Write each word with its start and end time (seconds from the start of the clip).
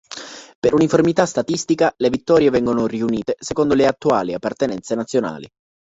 Per 0.59 0.73
uniformità 0.73 1.27
statistica, 1.27 1.93
le 1.97 2.09
vittorie 2.09 2.49
vengono 2.49 2.87
riunite 2.87 3.35
secondo 3.37 3.75
le 3.75 3.85
"attuali" 3.85 4.33
appartenenze 4.33 4.95
nazionali. 4.95 5.47